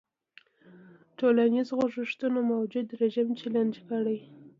ټولنیز 1.19 1.67
خوځښتونه 1.75 2.39
موجوده 2.51 2.93
رژیم 3.01 3.27
چلنج 3.39 3.75
کړي. 3.89 4.17